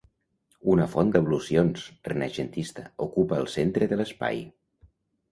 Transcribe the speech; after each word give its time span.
Una 0.75 0.85
font 0.93 1.09
d'ablucions, 1.15 1.83
renaixentista, 2.07 2.85
ocupa 3.07 3.37
el 3.43 3.49
centre 3.57 3.89
de 3.93 4.01
l'espai. 4.01 4.41